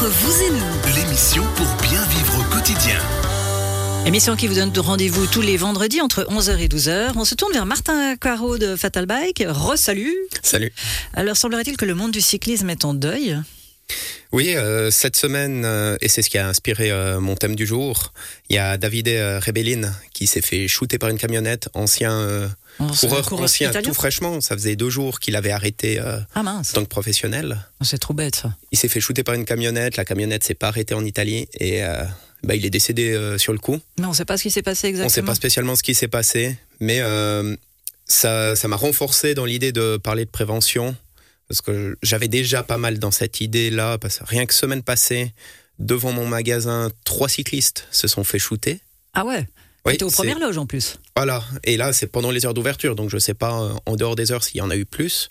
Entre 0.00 0.08
vous 0.08 0.42
et 0.44 0.50
nous, 0.50 0.96
L'émission 0.96 1.44
pour 1.56 1.66
bien 1.82 2.02
vivre 2.06 2.40
au 2.40 2.54
quotidien. 2.54 2.98
Émission 4.06 4.34
qui 4.34 4.46
vous 4.46 4.54
donne 4.54 4.72
rendez-vous 4.74 5.26
tous 5.26 5.42
les 5.42 5.58
vendredis 5.58 6.00
entre 6.00 6.22
11h 6.22 6.56
et 6.56 6.68
12h. 6.68 7.12
On 7.16 7.26
se 7.26 7.34
tourne 7.34 7.52
vers 7.52 7.66
Martin 7.66 8.16
Caro 8.16 8.56
de 8.56 8.76
Fatal 8.76 9.04
Bike. 9.04 9.44
Re-salut. 9.46 10.16
Salut. 10.42 10.72
Alors 11.12 11.36
semblerait-il 11.36 11.76
que 11.76 11.84
le 11.84 11.94
monde 11.94 12.12
du 12.12 12.22
cyclisme 12.22 12.70
est 12.70 12.86
en 12.86 12.94
deuil? 12.94 13.38
Oui, 14.32 14.54
euh, 14.54 14.90
cette 14.92 15.16
semaine, 15.16 15.64
euh, 15.64 15.96
et 16.00 16.08
c'est 16.08 16.22
ce 16.22 16.30
qui 16.30 16.38
a 16.38 16.46
inspiré 16.48 16.90
euh, 16.92 17.18
mon 17.18 17.34
thème 17.34 17.56
du 17.56 17.66
jour, 17.66 18.12
il 18.48 18.54
y 18.56 18.58
a 18.58 18.76
Davide 18.76 19.08
euh, 19.08 19.40
Rebellin 19.44 19.92
qui 20.12 20.28
s'est 20.28 20.40
fait 20.40 20.68
shooter 20.68 20.98
par 20.98 21.08
une 21.08 21.18
camionnette, 21.18 21.68
ancien 21.74 22.48
coureur, 23.00 23.26
coureur 23.26 23.44
ancien 23.44 23.70
italien 23.70 23.88
tout 23.88 23.94
fraîchement. 23.94 24.40
Ça 24.40 24.54
faisait 24.54 24.76
deux 24.76 24.90
jours 24.90 25.18
qu'il 25.18 25.34
avait 25.34 25.50
arrêté 25.50 26.00
Ah 26.34 26.42
mince, 26.42 26.70
en 26.70 26.74
tant 26.74 26.84
que 26.84 26.88
professionnel. 26.88 27.58
c'est 27.82 27.98
trop 27.98 28.14
bête 28.14 28.36
ça. 28.36 28.54
Il 28.70 28.78
s'est 28.78 28.88
fait 28.88 29.00
shooter 29.00 29.24
par 29.24 29.34
une 29.34 29.44
camionnette, 29.44 29.96
la 29.96 30.04
camionnette 30.04 30.44
s'est 30.44 30.54
pas 30.54 30.68
arrêtée 30.68 30.94
en 30.94 31.04
Italie 31.04 31.48
et 31.58 31.82
bah, 32.44 32.54
il 32.54 32.64
est 32.64 32.70
décédé 32.70 33.34
sur 33.38 33.52
le 33.52 33.58
coup. 33.58 33.80
Mais 33.98 34.06
on 34.06 34.10
ne 34.10 34.14
sait 34.14 34.24
pas 34.24 34.36
ce 34.36 34.44
qui 34.44 34.50
s'est 34.50 34.62
passé 34.62 34.88
On 34.88 34.90
ne 34.90 34.96
sait 34.96 35.02
exactement. 35.04 35.26
pas 35.26 35.34
spécialement 35.34 35.74
ce 35.74 35.82
qui 35.82 35.94
s'est 35.94 36.08
passé, 36.08 36.56
mais 36.78 37.00
ça 38.06 38.54
ça 38.54 38.68
m'a 38.68 38.76
renforcé 38.76 39.34
dans 39.34 39.44
l'idée 39.44 39.72
de 39.72 39.96
parler 39.96 40.24
de 40.24 40.30
prévention, 40.30 40.94
parce 41.50 41.62
que 41.62 41.98
j'avais 42.00 42.28
déjà 42.28 42.62
pas 42.62 42.78
mal 42.78 43.00
dans 43.00 43.10
cette 43.10 43.40
idée-là, 43.40 43.98
parce 43.98 44.18
que 44.20 44.24
rien 44.24 44.46
que 44.46 44.54
semaine 44.54 44.84
passée, 44.84 45.34
devant 45.80 46.12
mon 46.12 46.24
magasin, 46.24 46.90
trois 47.04 47.28
cyclistes 47.28 47.88
se 47.90 48.06
sont 48.06 48.22
fait 48.22 48.38
shooter. 48.38 48.78
Ah 49.14 49.24
ouais? 49.26 49.48
Oui, 49.84 49.96
T'es 49.96 50.04
aux 50.04 50.10
premières 50.10 50.38
loges 50.38 50.58
en 50.58 50.66
plus. 50.66 51.00
Voilà, 51.16 51.42
et 51.64 51.76
là 51.76 51.92
c'est 51.92 52.06
pendant 52.06 52.30
les 52.30 52.46
heures 52.46 52.54
d'ouverture, 52.54 52.94
donc 52.94 53.10
je 53.10 53.18
sais 53.18 53.34
pas 53.34 53.62
euh, 53.62 53.72
en 53.86 53.96
dehors 53.96 54.14
des 54.14 54.30
heures 54.30 54.44
s'il 54.44 54.58
y 54.58 54.60
en 54.60 54.70
a 54.70 54.76
eu 54.76 54.84
plus, 54.84 55.28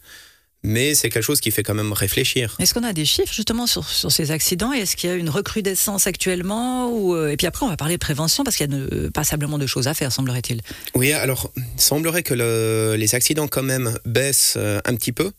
mais 0.62 0.94
c'est 0.94 1.10
quelque 1.10 1.24
chose 1.24 1.40
qui 1.40 1.52
fait 1.52 1.64
quand 1.64 1.74
même 1.76 1.94
réfléchir. 1.94 2.58
Est-ce 2.60 2.74
qu'on 2.74 2.84
a 2.84 2.92
des 2.92 3.06
chiffres 3.06 3.34
justement 3.34 3.66
sur, 3.66 3.88
sur 3.88 4.12
ces 4.12 4.32
accidents? 4.32 4.74
Est-ce 4.74 4.98
qu'il 4.98 5.10
y 5.10 5.14
a 5.14 5.16
une 5.16 5.30
recrudescence 5.30 6.06
actuellement 6.06 6.90
ou, 6.92 7.16
euh, 7.16 7.30
Et 7.30 7.38
puis 7.38 7.48
après, 7.48 7.66
on 7.66 7.70
va 7.70 7.78
parler 7.78 7.94
de 7.96 8.00
prévention 8.00 8.44
parce 8.44 8.58
qu'il 8.58 8.70
y 8.70 8.74
a 8.74 8.78
de- 8.78 9.08
passablement 9.08 9.58
de 9.58 9.68
choses 9.68 9.88
à 9.88 9.94
faire, 9.94 10.12
semblerait-il. 10.12 10.60
Oui, 10.96 11.14
alors, 11.14 11.54
semblerait 11.78 12.24
que 12.24 12.34
le- 12.34 12.96
les 12.98 13.16
accidents 13.16 13.48
quand 13.48 13.64
même 13.64 13.98
baissent 14.04 14.56
euh, 14.58 14.82
un 14.84 14.96
petit 14.96 15.14
peu, 15.14 15.32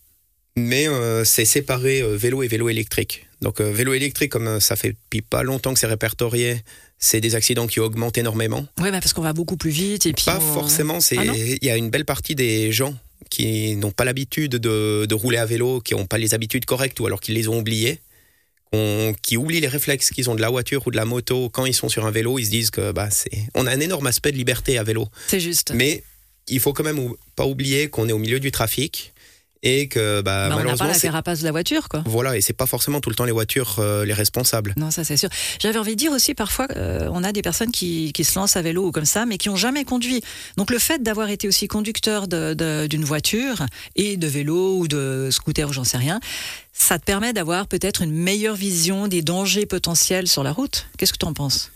mais 0.60 0.88
euh, 0.88 1.24
c'est 1.24 1.44
séparé 1.44 2.00
euh, 2.02 2.16
vélo 2.16 2.42
et 2.42 2.48
vélo 2.48 2.68
électrique. 2.68 3.26
Donc, 3.42 3.60
euh, 3.60 3.70
vélo 3.72 3.92
électrique, 3.94 4.30
comme 4.30 4.60
ça 4.60 4.76
fait 4.76 4.90
depuis 4.92 5.22
pas 5.22 5.42
longtemps 5.42 5.72
que 5.74 5.80
c'est 5.80 5.86
répertorié, 5.86 6.60
c'est 6.98 7.20
des 7.20 7.34
accidents 7.34 7.66
qui 7.66 7.80
augmentent 7.80 8.18
énormément. 8.18 8.66
Oui, 8.80 8.90
parce 8.90 9.12
qu'on 9.12 9.22
va 9.22 9.32
beaucoup 9.32 9.56
plus 9.56 9.70
vite 9.70 10.06
et 10.06 10.12
puis. 10.12 10.24
Pas 10.26 10.38
on- 10.38 10.54
forcément, 10.54 11.00
c'est 11.00 11.16
Ah 11.18 11.24
il 11.24 11.64
y 11.64 11.70
a 11.70 11.76
une 11.76 11.90
belle 11.90 12.04
partie 12.04 12.34
des 12.34 12.70
gens 12.72 12.94
qui 13.30 13.76
n'ont 13.76 13.90
pas 13.92 14.04
l'habitude 14.04 14.52
de, 14.56 15.06
de 15.06 15.14
rouler 15.14 15.38
à 15.38 15.46
vélo, 15.46 15.80
qui 15.80 15.94
n'ont 15.94 16.06
pas 16.06 16.18
les 16.18 16.34
habitudes 16.34 16.64
correctes 16.64 17.00
ou 17.00 17.06
alors 17.06 17.20
qui 17.20 17.32
les 17.32 17.48
ont 17.48 17.58
oubliées, 17.58 18.00
qui 19.22 19.36
oublient 19.36 19.60
les 19.60 19.68
réflexes 19.68 20.10
qu'ils 20.10 20.30
ont 20.30 20.34
de 20.34 20.40
la 20.40 20.48
voiture 20.48 20.86
ou 20.86 20.90
de 20.90 20.96
la 20.96 21.04
moto 21.04 21.48
quand 21.48 21.66
ils 21.66 21.74
sont 21.74 21.88
sur 21.88 22.06
un 22.06 22.10
vélo, 22.10 22.38
ils 22.38 22.44
se 22.46 22.50
disent 22.50 22.70
que 22.70 22.92
bah, 22.92 23.08
c'est 23.10 23.30
on 23.54 23.66
a 23.66 23.72
un 23.72 23.80
énorme 23.80 24.06
aspect 24.06 24.30
de 24.32 24.36
liberté 24.36 24.78
à 24.78 24.84
vélo. 24.84 25.08
C'est 25.26 25.40
juste. 25.40 25.72
Mais 25.74 26.02
il 26.48 26.60
faut 26.60 26.72
quand 26.72 26.84
même 26.84 27.10
pas 27.36 27.46
oublier 27.46 27.88
qu'on 27.88 28.08
est 28.08 28.12
au 28.12 28.18
milieu 28.18 28.38
du 28.40 28.50
trafic 28.52 29.12
et 29.62 29.88
que 29.88 30.20
bah, 30.22 30.22
Bah, 30.22 30.30
on 30.30 30.48
n'a 30.48 30.48
pas 30.50 30.56
malheureusement, 30.62 30.86
la 30.88 30.98
carapace 30.98 31.40
de 31.40 31.44
la 31.44 31.50
voiture, 31.50 31.88
quoi. 31.88 32.02
voilà, 32.06 32.36
et 32.36 32.40
c'est 32.40 32.52
pas 32.52 32.66
forcément 32.66 33.00
tout 33.00 33.10
le 33.10 33.14
temps 33.16 33.24
les 33.24 33.32
voitures 33.32 33.76
euh, 33.78 34.04
les 34.04 34.12
responsables. 34.14 34.72
Non, 34.76 34.90
ça 34.90 35.04
c'est 35.04 35.16
sûr. 35.16 35.28
J'avais 35.60 35.78
envie 35.78 35.92
de 35.92 35.98
dire 35.98 36.12
aussi, 36.12 36.34
parfois, 36.34 36.66
euh, 36.76 37.08
on 37.12 37.22
a 37.24 37.32
des 37.32 37.42
personnes 37.42 37.70
qui, 37.70 38.12
qui 38.12 38.24
se 38.24 38.38
lancent 38.38 38.56
à 38.56 38.62
vélo 38.62 38.86
ou 38.86 38.92
comme 38.92 39.04
ça, 39.04 39.26
mais 39.26 39.36
qui 39.38 39.48
ont 39.48 39.56
jamais 39.56 39.84
conduit. 39.84 40.22
Donc 40.56 40.70
le 40.70 40.78
fait 40.78 41.02
d'avoir 41.02 41.28
été 41.30 41.46
aussi 41.48 41.68
conducteur 41.68 42.26
d'une 42.28 43.04
voiture 43.04 43.66
et 43.96 44.16
de 44.16 44.26
vélo 44.26 44.76
ou 44.78 44.88
de 44.88 45.28
scooter 45.30 45.68
ou 45.68 45.72
j'en 45.72 45.84
sais 45.84 45.98
rien, 45.98 46.20
ça 46.72 46.98
te 46.98 47.04
permet 47.04 47.32
d'avoir 47.32 47.66
peut-être 47.66 48.02
une 48.02 48.12
meilleure 48.12 48.54
vision 48.56 49.08
des 49.08 49.22
dangers 49.22 49.66
potentiels 49.66 50.26
sur 50.28 50.42
la 50.42 50.52
route. 50.52 50.86
Qu'est-ce 50.96 51.12
que 51.12 51.18
tu 51.18 51.26
en 51.26 51.34
penses? 51.34 51.70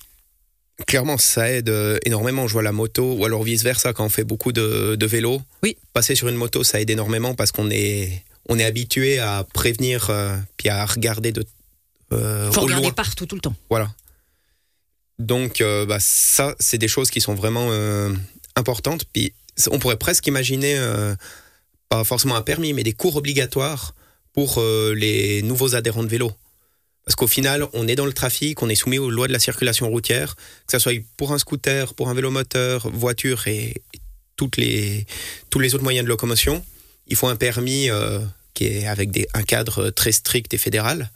Clairement, 0.89 1.19
ça 1.19 1.51
aide 1.51 1.69
euh, 1.69 1.99
énormément. 2.05 2.49
Je 2.49 2.53
vois 2.53 2.63
la 2.63 2.73
moto, 2.73 3.15
ou 3.15 3.25
alors 3.25 3.45
vice 3.45 3.63
versa, 3.63 3.93
quand 3.93 4.05
on 4.05 4.09
fait 4.09 4.25
beaucoup 4.25 4.51
de, 4.51 4.97
de 4.97 5.07
vélo. 5.07 5.41
Oui. 5.63 5.77
Passer 5.93 6.17
sur 6.17 6.29
une 6.29 6.35
moto, 6.35 6.65
ça 6.65 6.81
aide 6.81 6.91
énormément 6.91 7.35
parce 7.35 7.53
qu'on 7.53 7.71
est, 7.71 8.25
on 8.49 8.59
est 8.59 8.65
habitué 8.65 9.21
à 9.21 9.47
prévenir 9.55 10.11
euh, 10.11 10.37
puis 10.57 10.69
à 10.71 10.85
regarder 10.85 11.31
de 11.31 11.45
euh, 12.13 12.51
Faut 12.51 12.63
au 12.63 12.65
regarder 12.65 12.87
loin. 12.87 12.93
partout 12.93 13.25
tout 13.27 13.37
le 13.37 13.41
temps. 13.41 13.55
Voilà. 13.71 13.95
Donc, 15.21 15.61
euh, 15.61 15.87
bah, 15.87 15.99
ça, 16.01 16.57
c'est 16.59 16.79
des 16.79 16.89
choses 16.89 17.11
qui 17.11 17.21
sont 17.21 17.35
vraiment 17.35 17.71
importantes. 18.57 19.05
Puis, 19.13 19.33
on 19.71 19.79
pourrait 19.79 19.97
presque 19.97 20.27
imaginer, 20.27 20.77
pas 21.89 22.03
forcément 22.03 22.35
un 22.35 22.43
permis, 22.43 22.73
mais 22.73 22.83
des 22.83 22.93
cours 22.93 23.15
obligatoires 23.15 23.95
pour 24.33 24.61
les 24.61 25.43
nouveaux 25.43 25.77
adhérents 25.77 26.03
de 26.03 26.09
vélo. 26.09 26.33
Parce 27.05 27.17
qu'au 27.17 27.27
final, 27.27 27.67
on 27.75 27.87
est 27.87 27.97
dans 27.97 28.07
le 28.07 28.13
trafic, 28.13 28.63
on 28.63 28.69
est 28.69 28.75
soumis 28.75 28.99
aux 28.99 29.11
lois 29.11 29.29
de 29.29 29.33
la 29.33 29.39
circulation 29.39 29.89
routière, 29.89 30.37
que 30.67 30.73
ce 30.73 30.79
soit 30.79 30.93
pour 31.17 31.33
un 31.33 31.39
scooter, 31.39 31.95
pour 31.95 32.09
un 32.09 32.15
vélomoteur, 32.15 32.89
voiture 32.91 33.47
et, 33.47 33.75
tous 34.37 34.51
les 34.59 35.75
autres 35.75 35.85
moyens 35.85 36.05
de 36.05 36.09
locomotion. 36.09 36.65
Il 37.07 37.17
faut 37.17 37.29
un 37.29 37.37
permis 37.37 37.91
euh, 37.91 38.19
qui 38.55 38.67
est 38.67 38.87
avec 38.87 39.11
un 39.35 39.43
cadre 39.43 39.91
très 39.91 40.13
strict 40.13 40.53
et 40.55 40.59
fédéral. 40.59 41.11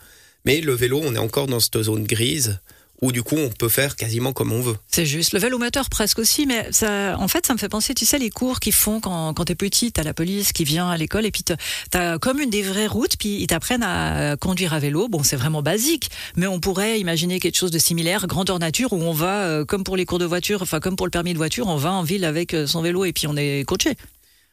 Mais 0.44 0.60
le 0.60 0.72
vélo, 0.72 1.00
on 1.03 1.15
est 1.15 1.19
encore 1.19 1.47
dans 1.47 1.60
cette 1.60 1.82
zone 1.82 2.05
grise 2.05 2.60
où 3.00 3.12
du 3.12 3.22
coup, 3.22 3.36
on 3.36 3.48
peut 3.48 3.69
faire 3.69 3.97
quasiment 3.97 4.32
comme 4.32 4.53
on 4.53 4.60
veut. 4.60 4.76
C'est 4.88 5.06
juste. 5.06 5.32
Le 5.32 5.38
vélomoteur 5.38 5.88
presque 5.88 6.19
aussi, 6.19 6.47
mais 6.47 6.66
ça, 6.72 7.16
en 7.19 7.28
fait, 7.28 7.47
ça 7.47 7.53
me 7.53 7.59
fait 7.59 7.69
penser, 7.69 7.94
tu 7.94 8.04
sais, 8.04 8.19
les 8.19 8.31
cours 8.31 8.60
qu'ils 8.60 8.72
font 8.72 9.00
quand, 9.00 9.34
quand 9.34 9.44
t'es 9.44 9.54
petit, 9.54 9.92
t'as 9.92 10.03
la 10.03 10.14
police 10.14 10.53
qui 10.53 10.64
vient 10.64 10.88
à 10.88 10.97
l'école 10.97 11.26
et 11.26 11.31
puis 11.31 11.44
t'as 11.91 12.19
comme 12.19 12.41
une 12.41 12.50
des 12.50 12.62
vraies 12.62 12.87
routes, 12.87 13.16
puis 13.16 13.41
ils 13.41 13.47
t'apprennent 13.47 13.82
à 13.82 14.37
conduire 14.37 14.75
à 14.75 14.78
vélo. 14.78 15.08
Bon, 15.08 15.22
c'est 15.22 15.37
vraiment 15.37 15.62
basique, 15.62 16.10
mais 16.37 16.47
on 16.47 16.60
pourrait 16.60 17.00
imaginer 17.00 17.41
quelque 17.41 17.56
chose 17.56 17.70
de 17.70 17.78
similaire, 17.78 18.26
grandeur 18.26 18.58
nature, 18.58 18.92
où 18.92 19.00
on 19.03 19.12
va, 19.12 19.44
euh, 19.44 19.64
comme 19.64 19.84
pour 19.84 19.97
les 19.97 20.04
cours 20.04 20.19
de 20.19 20.25
voiture, 20.25 20.62
enfin 20.62 20.81
comme 20.81 20.97
pour 20.97 21.06
le 21.06 21.10
permis 21.10 21.32
de 21.32 21.38
voiture, 21.38 21.69
on 21.69 21.76
va 21.76 21.92
en 21.92 22.03
ville 22.03 22.25
avec 22.25 22.54
euh, 22.54 22.66
son 22.66 22.82
vélo 22.82 23.04
et 23.04 23.12
puis 23.12 23.26
on 23.26 23.37
est 23.37 23.64
coaché. 23.66 23.97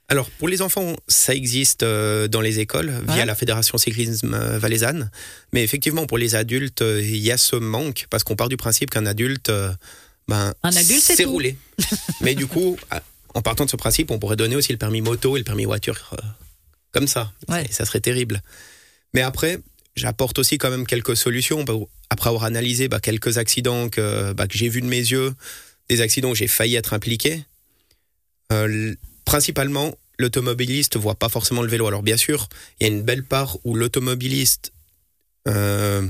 Alors, 0.08 0.30
pour 0.30 0.48
les 0.48 0.62
enfants, 0.62 0.96
ça 1.08 1.34
existe 1.34 1.82
euh, 1.84 2.28
dans 2.28 2.42
les 2.42 2.60
écoles 2.60 2.92
via 3.08 3.16
Ouais. 3.18 3.26
la 3.26 3.34
Fédération 3.36 3.78
Cyclisme 3.78 4.34
euh, 4.36 4.60
Valaisanne. 4.60 5.10
Mais 5.52 5.64
effectivement, 5.64 6.06
pour 6.06 6.18
les 6.20 6.36
adultes, 6.36 6.84
euh, 6.84 7.02
il 7.02 7.18
y 7.18 7.32
a 7.32 7.38
ce 7.38 7.56
manque 7.56 8.06
parce 8.12 8.24
qu'on 8.24 8.36
part 8.36 8.50
du 8.50 8.58
principe 8.58 8.92
qu'un 8.92 9.08
adulte, 9.08 9.50
euh, 9.50 9.72
ben, 10.28 10.54
Un 10.62 10.76
adulte, 10.76 11.02
c'est 11.02 11.24
roulé. 11.26 11.58
Mais 12.22 12.36
du 12.36 12.46
coup, 12.46 12.78
à- 12.92 13.02
en 13.34 13.42
partant 13.42 13.66
de 13.66 13.70
ce 13.72 13.76
principe, 13.78 14.12
on 14.12 14.20
pourrait 14.20 14.36
donner 14.36 14.56
aussi 14.56 14.72
le 14.72 14.78
permis 14.78 15.02
moto 15.02 15.36
et 15.38 15.40
le 15.40 15.44
permis 15.44 15.66
voiture 15.66 16.12
comme 16.92 17.08
ça. 17.08 17.34
Ouais. 17.50 17.66
Et 17.66 17.72
ça 17.74 17.84
serait 17.86 18.00
terrible. 18.00 18.42
Mais 19.14 19.22
après, 19.22 19.60
j'apporte 19.96 20.38
aussi 20.40 20.58
quand 20.60 20.70
même 20.70 20.86
quelques 20.86 21.18
solutions. 21.18 21.64
bah, 21.64 21.74
Après 22.12 22.30
avoir 22.30 22.44
analysé 22.46 22.88
bah, 22.88 23.00
quelques 23.00 23.38
accidents 23.40 23.90
que, 23.90 24.34
bah, 24.34 24.48
que 24.48 24.56
j'ai 24.58 24.70
vus 24.70 24.82
de 24.82 24.86
mes 24.88 25.00
yeux, 25.00 25.34
des 25.90 26.00
accidents 26.02 26.30
où 26.30 26.36
j'ai 26.36 26.48
failli 26.48 26.76
être 26.76 26.94
impliqué. 26.94 27.44
Euh, 28.54 28.94
principalement, 29.26 29.96
l'automobiliste 30.18 30.98
voit 30.98 31.16
pas 31.16 31.30
forcément 31.30 31.62
le 31.62 31.68
vélo. 31.70 31.88
Alors 31.88 32.04
bien 32.04 32.18
sûr, 32.18 32.48
il 32.80 32.88
y 32.88 32.90
a 32.90 32.94
une 32.94 33.02
belle 33.02 33.24
part 33.24 33.58
où 33.64 33.76
l'automobiliste 33.76 34.72
euh, 35.48 36.08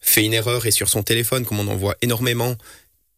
fait 0.00 0.24
une 0.24 0.34
erreur 0.34 0.66
et 0.66 0.70
sur 0.70 0.88
son 0.88 1.02
téléphone, 1.02 1.44
comme 1.44 1.60
on 1.60 1.68
en 1.68 1.76
voit 1.76 1.96
énormément, 2.02 2.56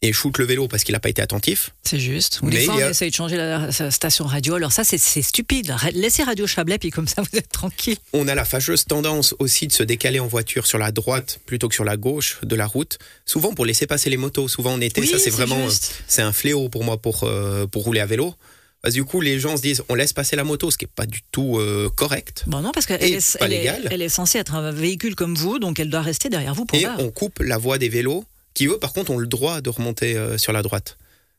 et 0.01 0.13
shoot 0.13 0.39
le 0.39 0.45
vélo 0.45 0.69
parce 0.69 0.85
qu'il 0.85 0.93
n'a 0.93 1.01
pas 1.01 1.09
été 1.09 1.21
attentif. 1.21 1.71
C'est 1.83 1.99
juste. 1.99 2.39
Ou 2.43 2.51
des 2.51 2.61
fois, 2.61 2.75
on 2.77 2.79
a- 2.79 2.91
essaye 2.91 3.11
de 3.11 3.15
changer 3.17 3.37
la, 3.37 3.73
sa 3.73 3.91
station 3.91 4.27
radio. 4.27 4.55
Alors 4.55 4.71
ça, 4.71 4.85
c'est 4.85 4.97
stupide. 5.23 5.75
Laissez 5.93 6.23
Radio 6.23 6.47
Chablais, 6.47 6.79
puis 6.79 6.91
comme 6.91 7.09
ça, 7.09 7.21
vous 7.33 7.37
êtes 7.37 7.49
tranquille. 7.49 7.97
On 8.13 8.29
a 8.29 8.35
la 8.37 8.45
fâcheuse 8.45 8.85
tendance 8.85 9.35
aussi 9.41 9.67
de 9.67 9.73
se 9.73 9.83
décaler 9.83 10.21
en 10.21 10.29
voiture 10.29 10.69
sur 10.69 10.79
la 10.79 10.93
droite 10.93 11.41
plutôt 11.47 11.69
que 11.69 11.75
sur 11.75 11.85
la 11.85 11.97
gauche 11.97 12.39
de 12.45 12.55
la 12.55 12.67
route, 12.67 12.99
souvent 13.27 13.53
pour 13.55 13.67
laisser 13.67 13.89
passer 13.89 14.09
les 14.09 14.17
motos. 14.17 14.47
Souvent 14.47 14.75
en 14.75 14.81
été, 14.81 15.01
Oui, 15.01 15.09
ça 15.09 15.19
c'est 15.19 15.31
vraiment 15.31 15.67
c'est 16.07 16.23
un 16.23 16.33
fléau 16.33 16.69
pour 16.69 16.85
moi 16.85 16.97
pour 16.99 17.25
euh, 17.25 17.67
pour 17.67 17.83
rouler 17.83 18.01
à 18.01 18.07
vélo. 18.07 18.37
Parce 18.83 18.95
que 18.95 19.01
du 19.01 19.05
coup, 19.05 19.21
les 19.21 19.39
gens 19.41 19.57
se 19.57 19.63
disent 19.63 19.83
on 19.89 19.95
laisse 19.95 20.13
passer 20.13 20.37
la 20.37 20.45
moto, 20.45 20.71
ce 20.71 20.79
qui 20.79 20.85
est 20.85 20.91
pas 20.95 21.07
du 21.07 21.21
tout 21.33 21.59
euh, 21.59 21.89
correct. 21.97 22.45
Bon, 22.47 22.61
non, 22.61 22.71
parce 22.73 22.87
qu'elle 22.87 23.03
est, 23.03 23.37
elle 23.41 23.53
est- 23.53 23.59
légal. 23.59 23.89
elle 23.91 24.03
est 24.03 24.09
censée 24.09 24.39
être 24.39 24.55
un 24.55 24.71
véhicule 24.71 25.15
comme 25.17 25.35
vous, 25.35 25.59
donc 25.59 25.81
elle 25.81 25.91
doit 25.91 26.03
rester 26.03 26.29
derrière 26.29 26.55
vous 26.55 26.65
pour 26.65 26.79
Et 26.79 26.83
voir. 26.83 26.97
on 27.01 27.11
coupe 27.11 27.41
la 27.41 27.59
voie 27.59 27.79
des 27.79 27.89
vélos 27.89 28.25
qui, 28.55 28.67
eux, 28.67 28.79
par 28.79 28.93
contre, 28.93 29.11
ont 29.11 29.19
le 29.19 29.27
droit 29.27 29.61
de 29.61 29.71
remonter 29.71 30.17
euh, 30.17 30.39
sur 30.39 30.53
la 30.53 30.63
droite. 30.63 30.97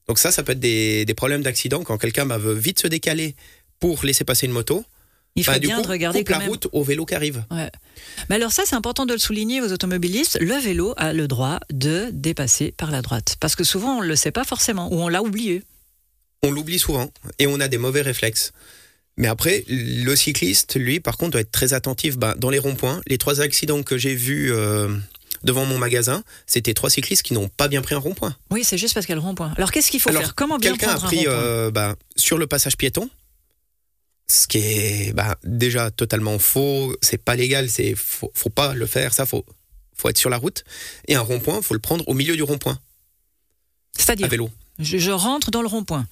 Donc 0.08 0.20
ça, 0.20 0.32
ça 0.32 0.44
peut 0.44 0.52
être 0.54 0.60
des, 0.60 1.06
des 1.06 1.14
problèmes 1.14 1.42
d'accident 1.44 1.84
quand 1.84 1.98
quelqu'un 1.98 2.26
bah, 2.26 2.38
veut 2.38 2.54
vite 2.54 2.80
se 2.82 2.88
décaler 2.88 3.36
pour 3.80 4.04
laisser 4.04 4.24
passer 4.26 4.46
une 4.46 4.52
moto. 4.52 4.84
Il 5.36 5.46
faut 5.46 5.52
Bah, 5.52 5.60
du 5.60 5.68
bien 5.68 5.78
coup, 5.78 5.84
de 5.84 5.88
regarder 5.88 6.24
quand 6.26 6.34
la 6.34 6.40
même. 6.40 6.50
route 6.50 6.68
au 6.74 6.84
vélo 6.84 7.06
qui 7.06 7.14
arrive. 7.16 7.44
Ouais. 7.52 7.70
Mais 8.30 8.36
alors 8.36 8.52
ça, 8.52 8.64
c'est 8.66 8.76
important 8.76 9.06
de 9.06 9.14
le 9.14 9.20
souligner 9.20 9.62
aux 9.62 9.72
automobilistes. 9.72 10.38
Le 10.42 10.56
vélo 10.56 10.94
a 10.98 11.14
le 11.14 11.28
droit 11.28 11.60
de 11.72 12.10
dépasser 12.12 12.74
par 12.76 12.90
la 12.92 13.02
droite. 13.02 13.36
Parce 13.40 13.56
que 13.56 13.64
souvent, 13.64 14.00
on 14.00 14.02
ne 14.02 14.08
le 14.08 14.16
sait 14.16 14.32
pas 14.32 14.44
forcément, 14.44 14.92
ou 14.92 15.00
on 15.00 15.08
l'a 15.08 15.22
oublié. 15.22 15.62
On 16.44 16.52
l'oublie 16.52 16.80
souvent 16.80 17.12
et 17.38 17.48
on 17.48 17.60
a 17.60 17.68
des 17.68 17.78
mauvais 17.78 18.02
réflexes. 18.02 18.52
Mais 19.18 19.28
après, 19.28 19.66
le 19.68 20.16
cycliste, 20.16 20.76
lui, 20.78 21.00
par 21.02 21.18
contre, 21.18 21.32
doit 21.32 21.42
être 21.42 21.52
très 21.52 21.74
attentif 21.74 22.18
bah, 22.18 22.36
dans 22.38 22.50
les 22.50 22.60
ronds-points. 22.60 23.02
Les 23.08 23.18
trois 23.18 23.42
accidents 23.42 23.84
que 23.84 23.98
j'ai 23.98 24.16
vus 24.16 24.54
euh, 24.54 24.88
devant 25.44 25.66
mon 25.66 25.78
magasin, 25.78 26.24
c'était 26.48 26.74
trois 26.74 26.90
cyclistes 26.90 27.24
qui 27.24 27.34
n'ont 27.34 27.50
pas 27.50 27.68
bien 27.68 27.82
pris 27.82 27.96
un 27.96 28.00
rond-point. 28.00 28.38
Oui, 28.52 28.64
c'est 28.64 28.78
juste 28.78 28.94
parce 28.94 29.06
qu'elle 29.06 29.20
rond-point. 29.20 29.54
Alors 29.58 29.72
qu'est-ce 29.74 29.92
qu'il 29.92 30.00
faut 30.00 30.10
Alors, 30.10 30.22
faire? 30.22 30.36
Comment 30.36 30.58
bien 30.58 30.72
Quelqu'un 30.72 30.88
a 30.88 30.92
prendre 30.92 31.06
un 31.06 31.08
pris 31.08 31.18
rond-point? 31.28 31.34
euh, 31.34 31.72
bah, 31.72 31.96
sur 32.16 32.38
le 32.38 32.48
passage 32.48 32.78
piéton, 32.78 33.10
ce 34.28 34.48
qui 34.48 34.60
est 34.60 35.14
bah, 35.14 35.38
déjà 35.44 35.92
totalement 35.92 36.40
faux. 36.40 36.96
C'est 37.02 37.18
pas 37.22 37.36
légal. 37.36 37.70
C'est 37.70 37.96
faut, 37.96 38.32
faut 38.34 38.50
pas 38.50 38.74
le 38.74 38.86
faire. 38.86 39.14
Ça, 39.14 39.26
faut 39.26 39.46
faut 39.98 40.08
être 40.08 40.18
sur 40.18 40.30
la 40.30 40.38
route. 40.38 40.64
Et 41.10 41.16
un 41.16 41.22
rond-point, 41.22 41.62
faut 41.62 41.74
le 41.74 41.82
prendre 41.82 42.08
au 42.08 42.14
milieu 42.14 42.38
du 42.38 42.44
rond-point. 42.44 42.76
À 42.76 42.80
C'est-à-dire, 43.98 44.30
vélo. 44.30 44.50
je, 44.80 44.98
je 44.98 45.12
rentre 45.12 45.52
dans 45.52 45.62
le 45.62 45.68
rond-point. 45.68 46.08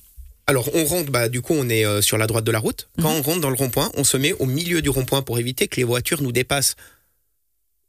Alors 0.50 0.70
on 0.74 0.86
rentre, 0.86 1.12
bah, 1.12 1.28
du 1.30 1.42
coup 1.42 1.54
on 1.54 1.68
est 1.70 1.86
euh, 1.86 2.02
sur 2.02 2.18
la 2.18 2.26
droite 2.26 2.46
de 2.46 2.52
la 2.52 2.60
route. 2.60 2.88
Quand 3.02 3.12
Mhm. 3.12 3.18
on 3.20 3.22
rentre 3.22 3.42
dans 3.42 3.50
le 3.50 3.56
rond-point, 3.56 3.92
on 3.96 4.04
se 4.04 4.16
met 4.18 4.34
au 4.34 4.46
milieu 4.46 4.82
du 4.82 4.90
rond-point 4.90 5.22
pour 5.22 5.40
éviter 5.40 5.68
que 5.68 5.76
les 5.76 5.84
voitures 5.84 6.22
nous 6.22 6.32
dépassent 6.32 6.76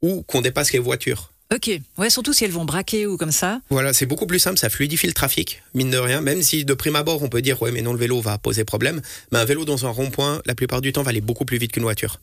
ou 0.02 0.22
qu'on 0.22 0.40
dépasse 0.40 0.72
les 0.72 0.78
voitures. 0.78 1.32
Ok, 1.54 1.70
ouais, 1.96 2.10
surtout 2.10 2.34
si 2.34 2.44
elles 2.44 2.50
vont 2.50 2.66
braquer 2.66 3.06
ou 3.06 3.16
comme 3.16 3.32
ça. 3.32 3.62
Voilà, 3.70 3.92
c'est 3.94 4.04
beaucoup 4.04 4.26
plus 4.26 4.38
simple, 4.38 4.58
ça 4.58 4.68
fluidifie 4.68 5.06
le 5.06 5.14
trafic, 5.14 5.62
mine 5.72 5.90
de 5.90 5.96
rien. 5.96 6.20
Même 6.20 6.42
si 6.42 6.64
de 6.64 6.74
prime 6.74 6.96
abord 6.96 7.22
on 7.22 7.28
peut 7.28 7.40
dire 7.42 7.62
ouais 7.62 7.70
mais 7.72 7.80
non 7.80 7.92
le 7.92 7.98
vélo 7.98 8.20
va 8.20 8.36
poser 8.38 8.64
problème, 8.64 9.00
mais 9.32 9.38
un 9.38 9.44
vélo 9.44 9.64
dans 9.64 9.86
un 9.86 9.90
rond-point, 9.90 10.42
la 10.44 10.54
plupart 10.54 10.80
du 10.82 10.92
temps 10.92 11.02
va 11.02 11.10
aller 11.10 11.20
beaucoup 11.22 11.44
plus 11.44 11.58
vite 11.58 11.72
qu'une 11.72 11.84
voiture. 11.84 12.20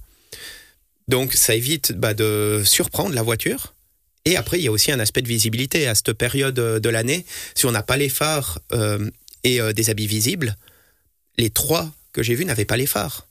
Donc 1.07 1.33
ça 1.33 1.55
évite 1.55 1.93
bah, 1.93 2.13
de 2.13 2.61
surprendre 2.65 3.15
la 3.15 3.21
voiture. 3.23 3.73
Et 4.25 4.37
après 4.37 4.59
il 4.59 4.63
y 4.63 4.67
a 4.67 4.71
aussi 4.71 4.91
un 4.91 4.99
aspect 4.99 5.21
de 5.21 5.27
visibilité 5.27 5.87
à 5.87 5.95
cette 5.95 6.13
période 6.13 6.57
euh, 6.59 6.79
de 6.79 6.89
l'année. 6.89 7.25
Si 7.55 7.65
on 7.65 7.71
n'a 7.71 7.83
pas 7.83 7.95
les 7.97 8.09
phares 8.09 8.59
euh, 8.73 9.09
et 9.45 9.61
euh, 9.61 9.71
des 9.71 9.89
habits 9.89 10.07
visibles, 10.07 10.57
les 11.37 11.49
trois 11.49 11.89
que 12.11 12.21
j'ai 12.21 12.35
vus 12.35 12.43
n'avaient 12.43 12.65
pas 12.65 12.77
les 12.77 12.87
phares. 12.87 13.27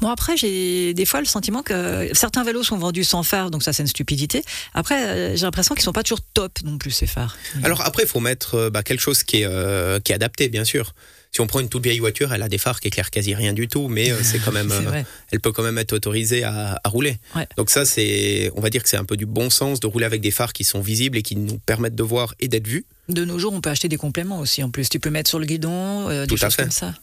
Bon, 0.00 0.08
après, 0.08 0.36
j'ai 0.36 0.94
des 0.94 1.04
fois 1.04 1.20
le 1.20 1.26
sentiment 1.26 1.62
que 1.62 2.10
certains 2.12 2.44
vélos 2.44 2.62
sont 2.62 2.78
vendus 2.78 3.04
sans 3.04 3.22
phare, 3.22 3.50
donc 3.50 3.62
ça, 3.62 3.72
c'est 3.72 3.82
une 3.82 3.88
stupidité. 3.88 4.44
Après, 4.74 5.04
euh, 5.04 5.36
j'ai 5.36 5.44
l'impression 5.44 5.74
qu'ils 5.74 5.84
sont 5.84 5.92
pas 5.92 6.02
toujours 6.02 6.20
top 6.34 6.52
non 6.64 6.78
plus, 6.78 6.90
ces 6.90 7.06
phares. 7.06 7.36
Alors 7.62 7.80
après, 7.82 8.04
il 8.04 8.08
faut 8.08 8.20
mettre 8.20 8.54
euh, 8.54 8.70
bah, 8.70 8.82
quelque 8.82 9.00
chose 9.00 9.22
qui 9.22 9.42
est, 9.42 9.46
euh, 9.46 10.00
qui 10.00 10.12
est 10.12 10.14
adapté, 10.14 10.48
bien 10.48 10.64
sûr. 10.64 10.94
Si 11.30 11.40
on 11.42 11.46
prend 11.46 11.60
une 11.60 11.68
toute 11.68 11.82
vieille 11.84 11.98
voiture, 11.98 12.32
elle 12.32 12.42
a 12.42 12.48
des 12.48 12.58
phares 12.58 12.80
qui 12.80 12.88
éclairent 12.88 13.10
quasi 13.10 13.34
rien 13.34 13.52
du 13.52 13.68
tout, 13.68 13.88
mais 13.88 14.10
euh, 14.10 14.16
c'est 14.22 14.38
quand 14.38 14.50
même, 14.52 14.70
euh, 14.72 15.02
elle 15.30 15.40
peut 15.40 15.52
quand 15.52 15.62
même 15.62 15.78
être 15.78 15.92
autorisée 15.92 16.42
à, 16.42 16.80
à 16.82 16.88
rouler. 16.88 17.18
Ouais. 17.36 17.46
Donc 17.56 17.70
ça, 17.70 17.84
c'est, 17.84 18.50
on 18.56 18.60
va 18.60 18.70
dire 18.70 18.82
que 18.82 18.88
c'est 18.88 18.96
un 18.96 19.04
peu 19.04 19.16
du 19.16 19.26
bon 19.26 19.50
sens 19.50 19.78
de 19.80 19.86
rouler 19.86 20.06
avec 20.06 20.20
des 20.20 20.30
phares 20.30 20.52
qui 20.52 20.64
sont 20.64 20.80
visibles 20.80 21.18
et 21.18 21.22
qui 21.22 21.36
nous 21.36 21.58
permettent 21.58 21.94
de 21.94 22.02
voir 22.02 22.34
et 22.40 22.48
d'être 22.48 22.66
vus. 22.66 22.86
De 23.08 23.24
nos 23.24 23.38
jours, 23.38 23.52
on 23.52 23.60
peut 23.60 23.70
acheter 23.70 23.88
des 23.88 23.96
compléments 23.98 24.40
aussi. 24.40 24.62
En 24.62 24.70
plus, 24.70 24.88
tu 24.88 24.98
peux 25.00 25.10
mettre 25.10 25.28
sur 25.28 25.38
le 25.38 25.46
guidon, 25.46 26.08
euh, 26.08 26.22
des 26.22 26.28
Tout 26.28 26.34
à 26.44 26.46
choses 26.48 26.54
fait. 26.56 26.62
comme 26.62 26.70
ça. 26.70 26.94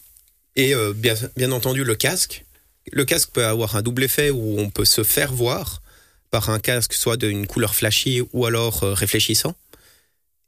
Et 0.55 0.73
euh, 0.73 0.93
bien, 0.95 1.13
bien 1.37 1.51
entendu, 1.51 1.83
le 1.83 1.95
casque. 1.95 2.45
Le 2.91 3.05
casque 3.05 3.29
peut 3.31 3.45
avoir 3.45 3.75
un 3.75 3.81
double 3.81 4.03
effet 4.03 4.29
où 4.31 4.59
on 4.59 4.69
peut 4.69 4.85
se 4.85 5.03
faire 5.03 5.33
voir 5.33 5.81
par 6.31 6.49
un 6.49 6.59
casque 6.59 6.93
soit 6.93 7.17
d'une 7.17 7.47
couleur 7.47 7.73
flashy 7.75 8.21
ou 8.33 8.45
alors 8.45 8.81
réfléchissant. 8.81 9.55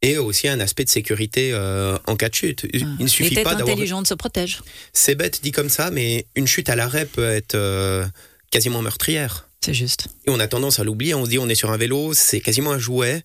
Et 0.07 0.17
aussi 0.17 0.47
un 0.47 0.61
aspect 0.61 0.85
de 0.85 0.89
sécurité 0.89 1.49
euh, 1.51 1.97
en 2.07 2.15
cas 2.15 2.29
de 2.29 2.33
chute. 2.33 2.65
Il 2.71 2.87
ne 2.87 2.97
Les 2.99 3.07
suffit 3.09 3.35
pas 3.35 3.55
d'avoir 3.55 3.75
intelligentes 3.75 4.07
se 4.07 4.13
protègent. 4.13 4.61
C'est 4.93 5.15
bête 5.15 5.41
dit 5.43 5.51
comme 5.51 5.67
ça, 5.67 5.91
mais 5.91 6.25
une 6.35 6.47
chute 6.47 6.69
à 6.69 6.77
l'arrêt 6.77 7.05
peut 7.05 7.29
être 7.29 7.55
euh, 7.55 8.05
quasiment 8.49 8.81
meurtrière. 8.81 9.49
C'est 9.59 9.73
juste. 9.73 10.07
Et 10.25 10.29
on 10.29 10.39
a 10.39 10.47
tendance 10.47 10.79
à 10.79 10.85
l'oublier. 10.85 11.13
On 11.13 11.25
se 11.25 11.29
dit 11.29 11.39
on 11.39 11.49
est 11.49 11.55
sur 11.55 11.71
un 11.71 11.77
vélo, 11.77 12.13
c'est 12.13 12.39
quasiment 12.39 12.71
un 12.71 12.79
jouet, 12.79 13.21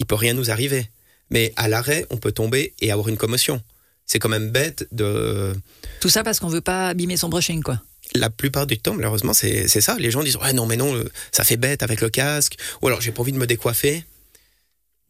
il 0.00 0.06
peut 0.06 0.16
rien 0.16 0.34
nous 0.34 0.50
arriver. 0.50 0.90
Mais 1.30 1.52
à 1.54 1.68
l'arrêt, 1.68 2.04
on 2.10 2.16
peut 2.16 2.32
tomber 2.32 2.74
et 2.80 2.90
avoir 2.90 3.08
une 3.08 3.16
commotion. 3.16 3.62
C'est 4.04 4.18
quand 4.18 4.28
même 4.28 4.50
bête 4.50 4.88
de. 4.90 5.54
Tout 6.00 6.08
ça 6.08 6.24
parce 6.24 6.40
qu'on 6.40 6.48
veut 6.48 6.60
pas 6.60 6.88
abîmer 6.88 7.16
son 7.16 7.28
brushing, 7.28 7.62
quoi. 7.62 7.80
La 8.12 8.28
plupart 8.28 8.66
du 8.66 8.76
temps, 8.76 8.94
malheureusement, 8.94 9.34
c'est 9.34 9.68
ça. 9.68 9.96
Les 10.00 10.10
gens 10.10 10.24
disent 10.24 10.36
ouais 10.38 10.52
non 10.52 10.66
mais 10.66 10.76
non, 10.76 11.00
ça 11.30 11.44
fait 11.44 11.56
bête 11.56 11.84
avec 11.84 12.00
le 12.00 12.10
casque. 12.10 12.56
Ou 12.82 12.88
alors 12.88 13.00
j'ai 13.00 13.12
pas 13.12 13.20
envie 13.20 13.32
de 13.32 13.38
me 13.38 13.46
décoiffer. 13.46 14.04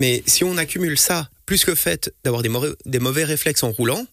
Mais 0.04 0.22
si 0.26 0.44
on 0.44 0.58
accumule 0.58 0.98
ça, 0.98 1.30
plus 1.46 1.64
que 1.64 1.70
le 1.70 1.76
fait 1.86 2.12
d'avoir 2.24 2.42
des, 2.42 2.50
mauvais- 2.50 2.74
des 2.84 2.98
mauvais 2.98 3.24
réflexes 3.24 3.62
en 3.62 3.70
roulant, 3.70 4.06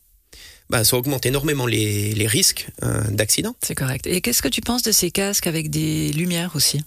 bah, 0.70 0.86
ça 0.86 0.96
augmente 0.96 1.26
énormément 1.26 1.66
les, 1.66 2.14
les 2.14 2.28
risques 2.28 2.68
euh, 2.84 3.02
d'accident. 3.10 3.54
C'est 3.62 3.76
correct. 3.76 4.08
Et 4.08 4.22
qu'est-ce 4.22 4.42
que 4.42 4.48
tu 4.48 4.62
penses 4.62 4.84
de 4.84 4.94
ces 4.94 5.12
casques 5.12 5.48
avec 5.48 5.70
des 5.70 6.14
lumières 6.14 6.54
aussi? 6.56 6.78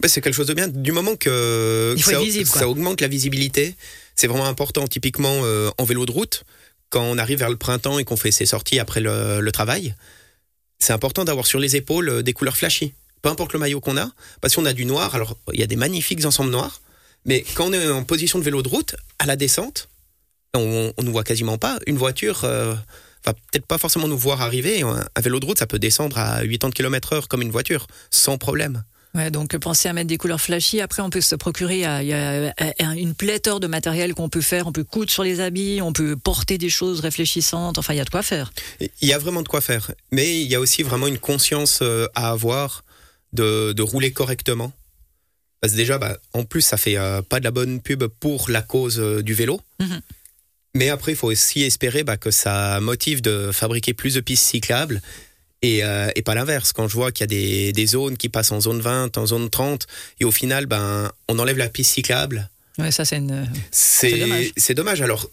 Ben, 0.00 0.08
c'est 0.08 0.20
quelque 0.20 0.34
chose 0.34 0.46
de 0.48 0.52
bien. 0.60 0.68
Du 0.68 0.92
moment 0.92 1.16
que, 1.16 1.94
visible, 1.96 2.46
ça 2.46 2.68
augmente 2.68 3.00
la 3.00 3.08
visibilité, 3.08 3.76
c'est 4.14 4.26
vraiment 4.26 4.46
important. 4.46 4.86
Typiquement 4.86 5.36
euh, 5.44 5.70
en 5.78 5.84
vélo 5.84 6.04
de 6.04 6.12
route, 6.12 6.44
quand 6.90 7.04
on 7.04 7.16
arrive 7.16 7.38
vers 7.38 7.48
le 7.48 7.56
printemps 7.56 7.98
et 7.98 8.04
qu'on 8.04 8.18
fait 8.24 8.30
ses 8.40 8.44
sorties 8.44 8.78
après 8.78 9.00
le, 9.00 9.40
le 9.40 9.52
travail, 9.52 9.94
c'est 10.78 10.92
important 10.92 11.24
d'avoir 11.24 11.46
sur 11.46 11.60
les 11.60 11.76
épaules 11.76 12.08
euh, 12.10 12.22
des 12.22 12.34
couleurs 12.34 12.58
flashy. 12.58 12.92
Peu 13.22 13.30
importe 13.30 13.54
le 13.54 13.58
maillot 13.58 13.80
qu'on 13.80 13.96
a, 13.96 14.10
parce 14.42 14.54
qu'on 14.54 14.66
a 14.66 14.74
du 14.74 14.84
noir. 14.84 15.14
Alors 15.14 15.38
il 15.54 15.60
y 15.60 15.62
a 15.62 15.66
des 15.66 15.76
magnifiques 15.76 16.26
ensembles 16.26 16.50
noirs, 16.50 16.82
mais 17.24 17.44
quand 17.54 17.68
on 17.68 17.72
est 17.72 17.88
en 17.90 18.04
position 18.04 18.38
de 18.38 18.44
vélo 18.44 18.62
de 18.62 18.68
route, 18.68 18.96
à 19.18 19.26
la 19.26 19.36
descente, 19.36 19.88
on 20.54 20.92
ne 20.98 21.02
nous 21.04 21.12
voit 21.12 21.24
quasiment 21.24 21.58
pas. 21.58 21.78
Une 21.86 21.96
voiture 21.96 22.40
euh, 22.44 22.74
va 23.24 23.32
peut-être 23.34 23.66
pas 23.66 23.78
forcément 23.78 24.08
nous 24.08 24.18
voir 24.18 24.40
arriver. 24.42 24.82
Un, 24.82 25.04
un 25.14 25.20
vélo 25.20 25.38
de 25.40 25.46
route, 25.46 25.58
ça 25.58 25.66
peut 25.66 25.78
descendre 25.78 26.18
à 26.18 26.40
80 26.46 26.70
km/h 26.70 27.26
comme 27.28 27.42
une 27.42 27.50
voiture, 27.52 27.86
sans 28.10 28.38
problème. 28.38 28.82
Ouais, 29.12 29.30
donc 29.32 29.56
pensez 29.58 29.88
à 29.88 29.92
mettre 29.92 30.06
des 30.06 30.18
couleurs 30.18 30.40
flashy. 30.40 30.80
Après, 30.80 31.02
on 31.02 31.10
peut 31.10 31.20
se 31.20 31.34
procurer 31.34 31.78
il 31.78 31.80
y 31.80 31.84
a- 31.84 32.00
il 32.02 32.08
y 32.08 32.12
a 32.12 32.52
euh, 32.60 32.92
une 32.96 33.14
pléthore 33.14 33.58
de 33.58 33.66
matériel 33.66 34.14
qu'on 34.14 34.28
peut 34.28 34.40
faire. 34.40 34.68
On 34.68 34.72
peut 34.72 34.84
coudre 34.84 35.10
sur 35.10 35.24
les 35.24 35.40
habits, 35.40 35.80
on 35.82 35.92
peut 35.92 36.16
porter 36.16 36.58
des 36.58 36.70
choses 36.70 37.00
réfléchissantes. 37.00 37.76
Enfin, 37.78 37.92
il 37.92 37.96
y 37.96 38.00
a 38.00 38.04
de 38.04 38.10
quoi 38.10 38.22
faire. 38.22 38.52
Il 38.80 39.08
y 39.08 39.12
a 39.12 39.18
vraiment 39.18 39.42
de 39.42 39.48
quoi 39.48 39.60
faire. 39.60 39.90
Mais 40.12 40.40
il 40.40 40.46
y 40.48 40.54
a 40.54 40.60
aussi 40.60 40.84
vraiment 40.84 41.08
une 41.08 41.18
conscience 41.18 41.80
euh, 41.82 42.06
à 42.14 42.30
avoir 42.30 42.84
de, 43.32 43.72
de 43.72 43.82
rouler 43.82 44.12
correctement. 44.12 44.72
Parce 45.60 45.72
que 45.72 45.76
déjà, 45.76 45.98
bah, 45.98 46.16
en 46.32 46.44
plus, 46.44 46.62
ça 46.62 46.76
fait 46.76 46.96
euh, 46.96 47.22
pas 47.22 47.38
de 47.38 47.44
la 47.44 47.50
bonne 47.50 47.80
pub 47.80 48.04
pour 48.04 48.50
la 48.50 48.62
cause 48.62 48.98
euh, 48.98 49.22
du 49.22 49.34
vélo. 49.34 49.60
Mhm. 49.78 50.00
Mais 50.74 50.88
après, 50.88 51.12
il 51.12 51.16
faut 51.16 51.28
aussi 51.28 51.62
espérer 51.62 52.04
bah, 52.04 52.16
que 52.16 52.30
ça 52.30 52.78
motive 52.80 53.20
de 53.22 53.50
fabriquer 53.52 53.92
plus 53.92 54.14
de 54.14 54.20
pistes 54.20 54.44
cyclables 54.44 55.02
et, 55.62 55.84
euh, 55.84 56.10
et 56.14 56.22
pas 56.22 56.34
l'inverse. 56.34 56.72
Quand 56.72 56.86
je 56.88 56.94
vois 56.94 57.10
qu'il 57.12 57.22
y 57.22 57.24
a 57.24 57.26
des, 57.26 57.72
des 57.72 57.86
zones 57.86 58.16
qui 58.16 58.28
passent 58.28 58.52
en 58.52 58.60
zone 58.60 58.80
20, 58.80 59.18
en 59.18 59.26
zone 59.26 59.50
30, 59.50 59.86
et 60.20 60.24
au 60.24 60.30
final, 60.30 60.66
ben, 60.66 61.10
on 61.28 61.38
enlève 61.38 61.58
la 61.58 61.68
piste 61.68 61.92
cyclable, 61.92 62.48
Ouais, 62.78 62.90
ça, 62.90 63.04
c'est 63.04 63.16
une. 63.16 63.50
C'est 63.70 64.18
dommage. 64.18 64.52
dommage. 64.74 65.02
Alors, 65.02 65.28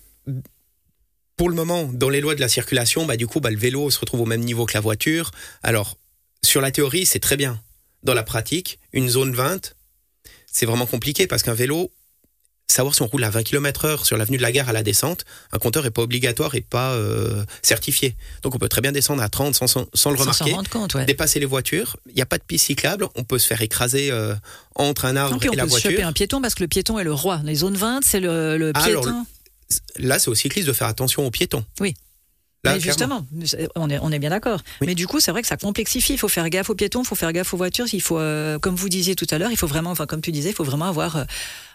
pour 1.37 1.49
le 1.49 1.55
moment, 1.55 1.89
dans 1.93 2.09
les 2.09 2.19
lois 2.19 2.35
de 2.35 2.41
la 2.41 2.49
circulation, 2.49 3.05
bah, 3.05 3.15
du 3.15 3.27
coup, 3.27 3.39
bah, 3.39 3.51
le 3.51 3.57
vélo 3.57 3.89
se 3.89 3.99
retrouve 3.99 4.21
au 4.21 4.25
même 4.25 4.41
niveau 4.41 4.65
que 4.65 4.73
la 4.73 4.81
voiture. 4.81 5.31
Alors, 5.63 5.97
sur 6.43 6.61
la 6.61 6.71
théorie, 6.71 7.05
c'est 7.05 7.19
très 7.19 7.37
bien. 7.37 7.61
Dans 8.03 8.13
la 8.13 8.23
pratique, 8.23 8.79
une 8.91 9.07
zone 9.07 9.33
20, 9.33 9.75
c'est 10.57 10.65
vraiment 10.65 10.85
compliqué 10.87 11.27
parce 11.27 11.43
qu'un 11.43 11.53
vélo, 11.53 11.91
savoir 12.69 12.95
si 12.95 13.01
on 13.01 13.07
roule 13.07 13.23
à 13.23 13.29
20 13.29 13.43
km 13.43 13.85
heure 13.85 14.05
sur 14.05 14.17
l'avenue 14.17 14.37
de 14.37 14.41
la 14.41 14.51
gare 14.51 14.69
à 14.69 14.73
la 14.73 14.83
descente, 14.83 15.23
un 15.51 15.57
compteur 15.59 15.83
n'est 15.83 15.91
pas 15.91 16.01
obligatoire 16.01 16.55
et 16.55 16.61
pas 16.61 16.93
euh, 16.93 17.43
certifié. 17.61 18.15
Donc, 18.43 18.55
on 18.55 18.57
peut 18.57 18.67
très 18.67 18.81
bien 18.81 18.91
descendre 18.91 19.21
à 19.21 19.29
30 19.29 19.55
sans, 19.55 19.67
sans- 19.67 19.85
sans 19.93 20.11
le 20.11 20.17
Sans 20.17 20.23
s'en 20.23 20.31
remarquer. 20.45 20.51
rendre 20.53 20.69
compte, 20.69 20.93
ouais. 20.95 21.05
Dépasser 21.05 21.39
les 21.39 21.45
voitures, 21.45 21.95
il 22.07 22.15
n'y 22.15 22.21
a 22.21 22.25
pas 22.25 22.37
de 22.37 22.43
piste 22.43 22.65
cyclable, 22.65 23.07
on 23.15 23.23
peut 23.23 23.37
se 23.39 23.47
faire 23.47 23.61
écraser 23.61 24.09
euh, 24.11 24.35
entre 24.75 25.05
un 25.05 25.15
arbre 25.15 25.35
Non, 25.35 25.39
on 25.49 25.53
et 25.53 25.55
la 25.55 25.63
peut 25.63 25.69
se 25.69 25.77
choper 25.77 25.89
voiture. 25.95 26.07
un 26.07 26.13
piéton 26.13 26.41
parce 26.41 26.55
que 26.55 26.63
le 26.63 26.67
piéton 26.67 26.97
est 26.99 27.03
le 27.03 27.13
roi. 27.13 27.39
Les 27.45 27.55
zones 27.55 27.77
20, 27.77 27.99
c'est 28.03 28.19
le, 28.19 28.57
le 28.57 28.71
Ah, 28.75 28.83
alors, 28.83 29.03
piéton. 29.03 29.25
Là, 29.97 30.17
c'est 30.19 30.29
aux 30.29 30.35
cyclistes 30.35 30.67
de 30.67 30.73
faire 30.73 30.87
attention 30.87 31.25
aux 31.25 31.31
piétons. 31.31 31.63
Oui. 31.79 31.93
Mais 32.73 32.79
justement, 32.79 33.25
on 33.75 33.89
est, 33.89 33.99
on 34.01 34.11
est 34.11 34.19
bien 34.19 34.29
d'accord. 34.29 34.61
Oui. 34.81 34.87
Mais 34.87 34.95
du 34.95 35.07
coup, 35.07 35.19
c'est 35.19 35.31
vrai 35.31 35.41
que 35.41 35.47
ça 35.47 35.57
complexifie. 35.57 36.13
Il 36.13 36.19
faut 36.19 36.27
faire 36.27 36.49
gaffe 36.49 36.69
aux 36.69 36.75
piétons, 36.75 37.01
il 37.01 37.07
faut 37.07 37.15
faire 37.15 37.33
gaffe 37.33 37.53
aux 37.53 37.57
voitures. 37.57 37.85
Il 37.93 38.01
faut, 38.01 38.19
euh, 38.19 38.59
comme 38.59 38.75
vous 38.75 38.89
disiez 38.89 39.15
tout 39.15 39.27
à 39.31 39.37
l'heure, 39.37 39.51
il 39.51 39.57
faut 39.57 39.67
vraiment, 39.67 39.91
enfin, 39.91 40.05
comme 40.05 40.21
tu 40.21 40.31
disais, 40.31 40.49
il 40.49 40.55
faut 40.55 40.63
vraiment 40.63 40.85
avoir, 40.85 41.17
euh, 41.17 41.23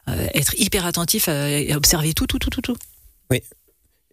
euh, 0.09 0.27
être 0.35 0.55
hyper 0.59 0.87
attentif 0.87 1.29
et 1.29 1.75
observer 1.75 2.13
tout, 2.13 2.27
tout, 2.27 2.39
tout, 2.39 2.51
tout, 2.51 2.61
tout. 2.61 2.77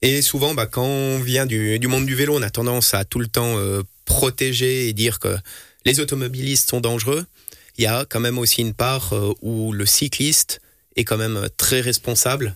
Et 0.01 0.21
souvent, 0.21 0.53
bah, 0.53 0.65
quand 0.65 0.86
on 0.86 1.19
vient 1.19 1.45
du, 1.45 1.77
du 1.77 1.88
monde 1.88 2.05
du 2.05 2.15
vélo, 2.15 2.38
on 2.38 2.41
a 2.41 2.50
tendance 2.50 2.93
à 2.93 3.03
tout 3.03 3.19
le 3.19 3.27
temps 3.27 3.57
euh, 3.57 3.81
protéger 4.05 4.88
et 4.88 4.93
dire 4.93 5.19
que 5.19 5.36
les 5.86 6.00
automobilistes 6.00 6.69
sont 6.69 6.79
dangereux. 6.79 7.25
Il 7.77 7.83
y 7.83 7.88
a 7.88 8.05
quand 8.05 8.19
même 8.19 8.38
aussi 8.38 8.62
une 8.62 8.74
part 8.74 9.13
où 9.41 9.74
le 9.74 9.86
cycliste 9.86 10.62
est 10.95 11.03
quand 11.03 11.17
même 11.17 11.48
très 11.57 11.81
responsable 11.81 12.55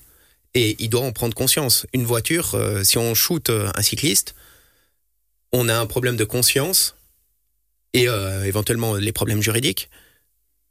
et 0.54 0.76
il 0.80 0.90
doit 0.90 1.02
en 1.02 1.12
prendre 1.12 1.34
conscience. 1.34 1.86
Une 1.94 2.06
voiture, 2.06 2.56
euh, 2.56 2.84
si 2.84 2.98
on 2.98 3.14
shoot 3.14 3.50
euh, 3.50 3.72
un 3.76 3.82
cycliste, 3.82 4.36
on 5.52 5.70
a 5.70 5.76
un 5.76 5.86
problème 5.86 6.16
de 6.16 6.26
conscience 6.26 6.96
et 7.94 8.08
euh, 8.08 8.44
éventuellement 8.44 8.96
les 8.96 9.12
problèmes 9.12 9.42
juridiques. 9.42 9.90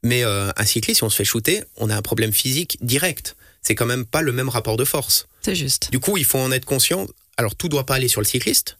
Mais 0.03 0.23
euh, 0.23 0.51
un 0.57 0.65
cycliste, 0.65 0.97
si 0.97 1.03
on 1.03 1.09
se 1.09 1.15
fait 1.15 1.25
shooter, 1.25 1.63
on 1.77 1.89
a 1.89 1.95
un 1.95 2.01
problème 2.01 2.33
physique 2.33 2.77
direct. 2.81 3.35
C'est 3.61 3.75
quand 3.75 3.85
même 3.85 4.05
pas 4.05 4.21
le 4.21 4.33
même 4.33 4.49
rapport 4.49 4.75
de 4.75 4.83
force. 4.83 5.27
C'est 5.41 5.55
juste. 5.55 5.89
Du 5.91 5.99
coup, 5.99 6.17
il 6.17 6.25
faut 6.25 6.37
en 6.37 6.51
être 6.51 6.65
conscient. 6.65 7.07
Alors, 7.37 7.55
tout 7.55 7.69
doit 7.69 7.85
pas 7.85 7.95
aller 7.95 8.09
sur 8.09 8.19
le 8.19 8.25
cycliste, 8.25 8.77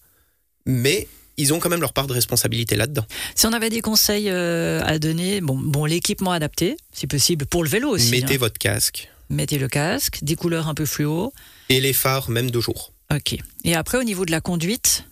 mais 0.65 1.07
ils 1.37 1.53
ont 1.53 1.59
quand 1.59 1.69
même 1.69 1.79
leur 1.79 1.93
part 1.93 2.07
de 2.07 2.13
responsabilité 2.13 2.75
là-dedans. 2.75 3.05
Si 3.35 3.45
on 3.47 3.53
avait 3.53 3.69
des 3.69 3.81
conseils 3.81 4.29
euh, 4.29 4.81
à 4.83 4.99
donner, 4.99 5.39
bon, 5.39 5.57
bon 5.57 5.85
l'équipement 5.85 6.31
adapté, 6.31 6.75
si 6.91 7.07
possible, 7.07 7.45
pour 7.45 7.63
le 7.63 7.69
vélo 7.69 7.89
aussi. 7.89 8.11
Mettez 8.11 8.35
hein. 8.35 8.39
votre 8.39 8.57
casque 8.57 9.09
Mettez 9.33 9.57
le 9.57 9.67
casque, 9.67 10.19
des 10.21 10.35
couleurs 10.35 10.67
un 10.67 10.73
peu 10.73 10.85
fluo. 10.85 11.33
et 11.69 11.81
les 11.81 11.93
phares, 11.93 12.29
même 12.29 12.51
de 12.51 12.59
jour. 12.59 12.93
Ok. 13.13 13.35
Et 13.63 13.75
après, 13.75 13.97
au 13.97 14.03
niveau 14.03 14.25
de 14.25 14.31
la 14.31 14.41
conduite, 14.41 15.05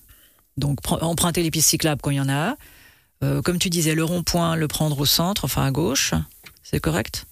donc 0.58 0.78
emprunter 0.90 1.44
les 1.44 1.52
pistes 1.52 1.70
cyclables 1.70 2.02
quand 2.02 2.12
il 2.12 2.18
y 2.18 2.22
en 2.22 2.30
a. 2.30 2.56
Euh, 3.24 3.42
comme 3.42 3.60
tu 3.60 3.70
disais, 3.70 3.94
le 3.96 4.04
rond-point, 4.04 4.56
le 4.56 4.68
prendre 4.68 4.98
au 5.00 5.06
centre, 5.06 5.46
enfin 5.46 5.66
à 5.66 5.72
gauche. 5.72 6.14
C'est 6.64 6.80
correct? 6.80 7.26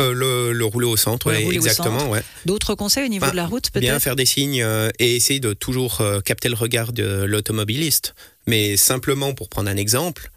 Euh, 0.00 0.12
le, 0.12 0.52
le 0.52 0.64
rouler 0.64 0.86
au 0.86 0.96
centre, 0.96 1.28
Ouais, 1.30 1.44
au 1.46 1.52
exactement. 1.52 1.98
centre. 2.00 2.10
ouais. 2.10 2.22
D'autres 2.44 2.74
conseils 2.74 3.04
au 3.06 3.08
niveau 3.08 3.30
de 3.30 3.36
la 3.36 3.46
route, 3.46 3.70
Bien 3.72 3.92
peut-être? 3.92 4.02
faire 4.02 4.16
des 4.16 4.26
signes 4.26 4.62
euh, 4.62 4.90
et 4.98 5.16
essayer 5.16 5.40
de 5.40 5.52
toujours 5.54 6.00
euh, 6.00 6.20
capter 6.20 6.48
le 6.48 6.54
regard 6.54 6.92
de 6.92 7.22
l'automobiliste. 7.24 8.14
Mais 8.46 8.76
simplement, 8.76 9.32
pour 9.34 9.48
prendre 9.48 9.70
un 9.70 9.76
exemple, 9.76 10.30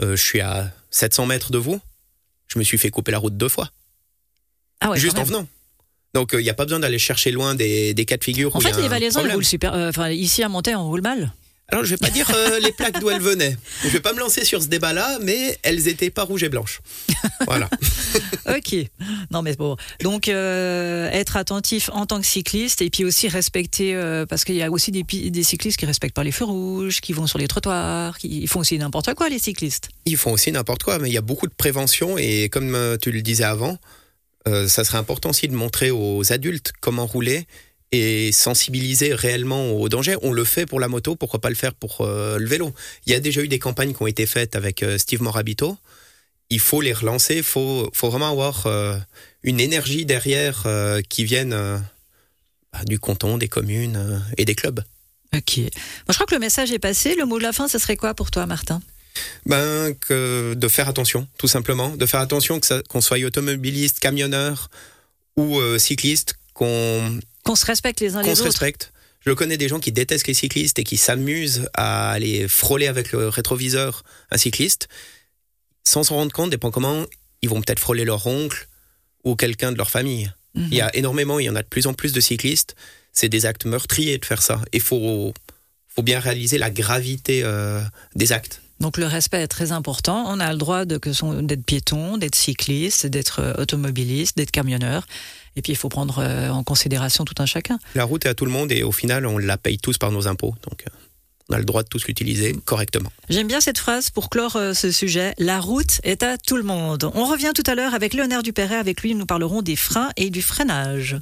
je 0.00 0.16
suis 0.16 0.40
à 0.40 0.72
700 0.90 1.26
mètres 1.26 1.52
de 1.52 1.58
vous. 1.58 1.80
Je 2.48 2.58
me 2.58 2.64
suis 2.64 2.78
fait 2.78 2.90
couper 2.90 3.12
la 3.12 3.18
route 3.18 3.36
deux 3.36 3.48
fois. 3.48 3.70
Ah 4.82 4.90
ouais, 4.90 4.98
juste 4.98 5.18
en 5.18 5.24
venant. 5.24 5.46
Donc, 6.14 6.30
il 6.34 6.40
n'y 6.40 6.50
a 6.50 6.54
pas 6.54 6.64
besoin 6.64 6.78
d'aller 6.80 6.98
chercher 6.98 7.30
loin 7.30 7.54
des, 7.54 7.94
des 7.94 8.04
cas 8.04 8.18
de 8.18 8.24
figure 8.24 8.54
En 8.54 8.60
fait, 8.60 8.76
les 8.80 8.88
Valaisans, 8.88 9.24
ils 9.24 9.32
roulent 9.32 9.44
super. 9.44 9.72
euh, 9.74 9.88
Enfin, 9.88 10.10
ici 10.10 10.42
à 10.42 10.48
Montaix, 10.50 10.74
on 10.74 10.86
roule 10.86 11.00
mal. 11.00 11.32
Alors, 11.68 11.84
je 11.86 11.90
vais 11.90 11.96
pas 11.96 12.10
dire 12.10 12.30
euh, 12.34 12.60
les 12.62 12.70
plaques 12.72 13.00
d'où 13.00 13.08
elles 13.08 13.22
venaient. 13.22 13.56
Je 13.82 13.88
vais 13.88 14.00
pas 14.00 14.12
me 14.12 14.18
lancer 14.18 14.44
sur 14.44 14.60
ce 14.62 14.66
débat-là, 14.68 15.18
mais 15.22 15.58
elles 15.62 15.88
étaient 15.88 16.10
pas 16.10 16.24
rouges 16.24 16.42
et 16.42 16.48
blanches. 16.50 16.80
Voilà. 17.46 17.68
Ok. 18.48 18.74
Non, 19.30 19.40
mais 19.40 19.54
bon. 19.54 19.76
Donc, 20.02 20.28
euh, 20.28 21.08
être 21.12 21.36
attentif 21.36 21.88
en 21.92 22.06
tant 22.06 22.20
que 22.20 22.26
cycliste 22.26 22.82
et 22.82 22.90
puis 22.90 23.04
aussi 23.04 23.28
respecter, 23.28 23.94
euh, 23.94 24.26
parce 24.26 24.44
qu'il 24.44 24.56
y 24.56 24.62
a 24.62 24.70
aussi 24.70 24.90
des, 24.90 25.42
cyclistes 25.44 25.78
qui 25.78 25.86
respectent 25.86 26.14
pas 26.14 26.24
les 26.24 26.32
feux 26.32 26.44
rouges, 26.44 27.00
qui 27.00 27.12
vont 27.12 27.26
sur 27.28 27.38
les 27.38 27.46
trottoirs, 27.48 28.18
qui 28.18 28.42
ils 28.42 28.48
font 28.48 28.60
aussi 28.60 28.76
n'importe 28.78 29.14
quoi, 29.14 29.28
les 29.28 29.38
cyclistes. 29.38 29.88
Ils 30.06 30.16
font 30.16 30.32
aussi 30.32 30.50
n'importe 30.52 30.82
quoi, 30.82 30.98
mais 30.98 31.08
il 31.08 31.12
y 31.12 31.18
a 31.18 31.22
beaucoup 31.22 31.46
de 31.46 31.54
prévention 31.54 32.18
et 32.18 32.48
comme 32.50 32.74
euh, 32.74 32.96
tu 33.00 33.12
le 33.12 33.22
disais 33.22 33.44
avant, 33.44 33.78
euh, 34.48 34.68
ça 34.68 34.84
serait 34.84 34.98
important 34.98 35.30
aussi 35.30 35.48
de 35.48 35.54
montrer 35.54 35.90
aux 35.90 36.32
adultes 36.32 36.72
comment 36.80 37.06
rouler 37.06 37.46
et 37.92 38.32
sensibiliser 38.32 39.14
réellement 39.14 39.72
au 39.72 39.88
danger. 39.88 40.16
On 40.22 40.32
le 40.32 40.44
fait 40.44 40.66
pour 40.66 40.80
la 40.80 40.88
moto, 40.88 41.14
pourquoi 41.14 41.40
pas 41.40 41.50
le 41.50 41.54
faire 41.54 41.74
pour 41.74 42.00
euh, 42.00 42.38
le 42.38 42.46
vélo 42.46 42.72
Il 43.06 43.12
y 43.12 43.14
a 43.14 43.20
déjà 43.20 43.42
eu 43.42 43.48
des 43.48 43.58
campagnes 43.58 43.92
qui 43.94 44.02
ont 44.02 44.06
été 44.06 44.26
faites 44.26 44.56
avec 44.56 44.82
euh, 44.82 44.98
Steve 44.98 45.22
Morabito. 45.22 45.76
Il 46.50 46.60
faut 46.60 46.80
les 46.80 46.92
relancer, 46.92 47.36
il 47.36 47.42
faut, 47.42 47.90
vraiment 48.02 48.30
avoir 48.30 48.66
une 49.42 49.58
énergie 49.58 50.04
derrière 50.04 50.66
qui 51.08 51.24
vienne 51.24 51.52
bah, 52.70 52.84
du 52.84 52.98
canton, 52.98 53.38
des 53.38 53.48
communes 53.48 54.22
et 54.36 54.44
des 54.44 54.54
clubs. 54.54 54.84
Ok. 55.34 55.56
Je 55.56 56.12
crois 56.12 56.26
que 56.26 56.34
le 56.34 56.40
message 56.40 56.70
est 56.70 56.78
passé. 56.78 57.14
Le 57.14 57.24
mot 57.24 57.38
de 57.38 57.42
la 57.42 57.52
fin, 57.54 57.68
ce 57.68 57.78
serait 57.78 57.96
quoi 57.96 58.12
pour 58.12 58.30
toi, 58.30 58.44
Martin? 58.44 58.82
Ben, 59.46 59.94
que 59.94 60.54
de 60.54 60.68
faire 60.68 60.88
attention, 60.88 61.26
tout 61.38 61.48
simplement. 61.48 61.90
De 61.96 62.06
faire 62.06 62.20
attention 62.20 62.60
que 62.60 62.80
qu'on 62.82 63.00
soit 63.00 63.22
automobiliste, 63.24 63.98
camionneur 64.00 64.70
ou 65.36 65.58
euh, 65.58 65.78
cycliste, 65.78 66.34
qu'on 66.54 67.20
Qu'on 67.44 67.56
se 67.56 67.66
respecte 67.66 68.00
les 68.00 68.16
uns 68.16 68.22
qu'on 68.22 68.28
les 68.28 68.34
se 68.34 68.40
autres. 68.40 68.50
respecte. 68.50 68.92
Je 69.24 69.32
connais 69.32 69.56
des 69.56 69.68
gens 69.68 69.78
qui 69.78 69.92
détestent 69.92 70.26
les 70.26 70.34
cyclistes 70.34 70.78
et 70.78 70.84
qui 70.84 70.96
s'amusent 70.96 71.68
à 71.74 72.10
aller 72.10 72.48
frôler 72.48 72.88
avec 72.88 73.12
le 73.12 73.28
rétroviseur 73.28 74.02
un 74.30 74.36
cycliste, 74.36 74.88
sans 75.84 76.02
s'en 76.04 76.16
rendre 76.16 76.32
compte, 76.32 76.50
dépend 76.50 76.70
comment, 76.70 77.04
ils 77.42 77.48
vont 77.48 77.60
peut-être 77.60 77.78
frôler 77.80 78.04
leur 78.04 78.26
oncle 78.26 78.68
ou 79.24 79.36
quelqu'un 79.36 79.72
de 79.72 79.76
leur 79.76 79.90
famille. 79.90 80.32
Mhm. 80.54 80.68
Il 80.70 80.74
y 80.76 80.80
a 80.80 80.94
énormément, 80.96 81.38
il 81.38 81.44
y 81.44 81.50
en 81.50 81.56
a 81.56 81.62
de 81.62 81.68
plus 81.68 81.86
en 81.86 81.94
plus 81.94 82.12
de 82.12 82.20
cyclistes. 82.20 82.74
C'est 83.12 83.28
des 83.28 83.46
actes 83.46 83.64
meurtriers 83.66 84.18
de 84.18 84.24
faire 84.24 84.42
ça. 84.42 84.60
Il 84.72 84.80
faut, 84.80 85.34
faut 85.88 86.02
bien 86.02 86.18
réaliser 86.18 86.58
la 86.58 86.70
gravité 86.70 87.42
euh, 87.44 87.80
des 88.14 88.32
actes. 88.32 88.61
Donc 88.82 88.98
le 88.98 89.06
respect 89.06 89.40
est 89.40 89.48
très 89.48 89.70
important. 89.70 90.24
On 90.26 90.40
a 90.40 90.50
le 90.50 90.58
droit 90.58 90.84
d'être 90.84 91.64
piéton, 91.64 92.18
d'être 92.18 92.34
cycliste, 92.34 93.06
d'être 93.06 93.40
euh, 93.40 93.54
automobiliste, 93.62 94.36
d'être 94.36 94.50
camionneur. 94.50 95.06
Et 95.54 95.62
puis 95.62 95.72
il 95.72 95.76
faut 95.76 95.88
prendre 95.88 96.18
euh, 96.18 96.50
en 96.50 96.64
considération 96.64 97.24
tout 97.24 97.36
un 97.38 97.46
chacun. 97.46 97.78
La 97.94 98.02
route 98.02 98.26
est 98.26 98.28
à 98.28 98.34
tout 98.34 98.44
le 98.44 98.50
monde 98.50 98.72
et 98.72 98.82
au 98.82 98.90
final, 98.90 99.24
on 99.24 99.38
la 99.38 99.56
paye 99.56 99.78
tous 99.78 99.98
par 99.98 100.10
nos 100.10 100.26
impôts. 100.26 100.56
Donc, 100.68 100.82
euh, 100.84 100.90
on 101.48 101.54
a 101.54 101.58
le 101.58 101.64
droit 101.64 101.84
de 101.84 101.88
tous 101.88 102.08
l'utiliser 102.08 102.56
correctement. 102.64 103.12
J'aime 103.28 103.46
bien 103.46 103.60
cette 103.60 103.78
phrase 103.78 104.10
pour 104.10 104.30
clore 104.30 104.58
ce 104.74 104.90
sujet. 104.90 105.34
La 105.38 105.60
route 105.60 106.00
est 106.02 106.22
à 106.22 106.38
tout 106.38 106.56
le 106.56 106.62
monde. 106.62 107.10
On 107.14 107.26
revient 107.26 107.52
tout 107.54 107.64
à 107.66 107.74
l'heure 107.74 107.94
avec 107.94 108.14
Léonard 108.14 108.42
Dupéret. 108.42 108.76
Avec 108.76 109.02
lui, 109.02 109.14
nous 109.14 109.26
parlerons 109.26 109.60
des 109.60 109.76
freins 109.76 110.10
et 110.16 110.30
du 110.30 110.40
freinage. 110.40 111.10